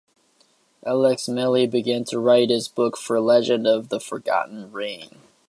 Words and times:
Alex 0.83 1.29
Mele 1.29 1.67
began 1.67 2.03
to 2.05 2.17
write 2.17 2.49
his 2.49 2.67
book 2.67 2.97
for 2.97 3.19
"Legend 3.21 3.67
Of 3.67 3.89
The 3.89 3.99
Forgotten 3.99 4.71
Reign". 4.71 5.19